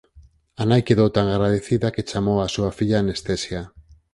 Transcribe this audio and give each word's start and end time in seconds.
A 0.63 0.63
nai 0.69 0.81
quedou 0.87 1.09
tan 1.17 1.27
agradecida 1.29 1.93
que 1.95 2.07
chamou 2.09 2.37
á 2.45 2.47
súa 2.55 2.71
filla 2.77 2.97
"Anestesia". 3.03 3.61